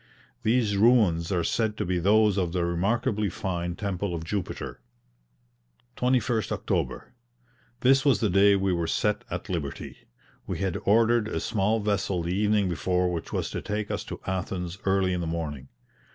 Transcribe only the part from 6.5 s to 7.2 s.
October.